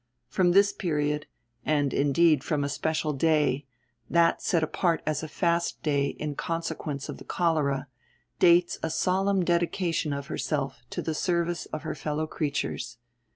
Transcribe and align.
From 0.29 0.53
this 0.53 0.73
period, 0.73 1.27
and 1.63 1.93
indeed 1.93 2.43
from 2.43 2.63
a 2.63 2.69
special 2.69 3.13
day—that 3.13 4.41
set 4.41 4.63
apart 4.63 5.03
as 5.05 5.21
a 5.21 5.27
fast 5.27 5.83
day 5.83 6.07
in 6.07 6.33
consequence 6.33 7.07
of 7.07 7.17
the 7.19 7.23
cholera—dates 7.23 8.79
a 8.81 8.89
solemn 8.89 9.45
dedication 9.45 10.11
of 10.11 10.25
herself 10.25 10.81
to 10.89 11.03
the 11.03 11.13
service 11.13 11.67
of 11.67 11.83
her 11.83 11.93
fellow 11.93 12.25
creatures. 12.25 12.97